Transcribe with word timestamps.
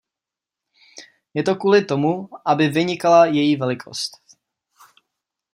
Je 1.35 1.43
to 1.43 1.55
kvůli 1.55 1.85
tomu, 1.85 2.29
aby 2.45 2.67
vynikala 2.67 3.25
její 3.25 3.55
velikost. 3.55 4.17